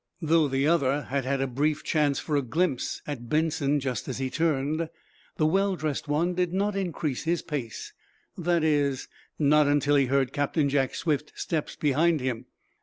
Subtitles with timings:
[0.19, 4.17] Though the other had had a brief chance for a glimpse at Benson just as
[4.17, 4.89] he turned,
[5.37, 7.93] the well dressed one did not increase his pace
[8.35, 12.47] that is, not until he heard Captain Jack's swift steps behind him.